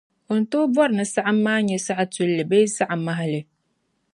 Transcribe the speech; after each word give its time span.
O 0.29 0.33
ni 0.37 0.45
tooi 0.51 0.71
bɔri 0.75 0.93
ni 0.97 1.05
saɣim 1.13 1.37
maa 1.45 1.59
nye 1.67 1.77
saɣitulli 1.85 2.43
bee 2.49 2.65
saɣimahili 2.75 3.41